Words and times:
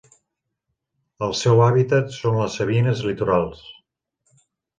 El 1.27 1.35
seu 1.39 1.61
hàbitat 1.65 2.09
són 2.15 2.39
les 2.41 2.57
sabines 2.61 3.05
litorals. 3.11 3.63